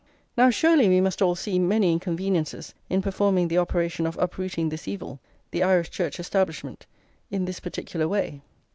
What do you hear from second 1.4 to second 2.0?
many